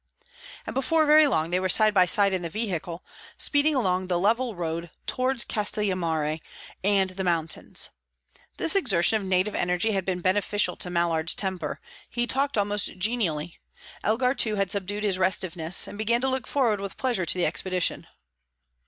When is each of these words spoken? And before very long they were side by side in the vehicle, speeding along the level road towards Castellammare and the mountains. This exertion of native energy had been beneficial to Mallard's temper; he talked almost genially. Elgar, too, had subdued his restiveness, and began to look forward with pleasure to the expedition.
And 0.65 0.73
before 0.73 1.05
very 1.05 1.27
long 1.27 1.51
they 1.51 1.59
were 1.59 1.69
side 1.69 1.93
by 1.93 2.07
side 2.07 2.33
in 2.33 2.41
the 2.41 2.49
vehicle, 2.49 3.03
speeding 3.37 3.75
along 3.75 4.07
the 4.07 4.17
level 4.17 4.55
road 4.55 4.89
towards 5.05 5.45
Castellammare 5.45 6.39
and 6.83 7.11
the 7.11 7.23
mountains. 7.23 7.89
This 8.57 8.75
exertion 8.75 9.21
of 9.21 9.27
native 9.27 9.53
energy 9.53 9.91
had 9.91 10.03
been 10.03 10.19
beneficial 10.19 10.75
to 10.77 10.89
Mallard's 10.89 11.35
temper; 11.35 11.79
he 12.09 12.25
talked 12.25 12.57
almost 12.57 12.97
genially. 12.97 13.59
Elgar, 14.03 14.33
too, 14.33 14.55
had 14.55 14.71
subdued 14.71 15.03
his 15.03 15.19
restiveness, 15.19 15.87
and 15.87 15.99
began 15.99 16.21
to 16.21 16.27
look 16.29 16.47
forward 16.47 16.79
with 16.79 16.97
pleasure 16.97 17.27
to 17.27 17.37
the 17.37 17.45
expedition. 17.45 18.07